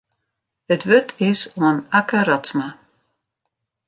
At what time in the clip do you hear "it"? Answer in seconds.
0.73-0.81